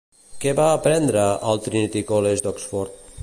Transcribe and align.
Què 0.45 0.53
va 0.59 0.63
aprendre 0.77 1.27
al 1.53 1.63
Trinity 1.67 2.05
College 2.13 2.45
d'Oxford? 2.47 2.99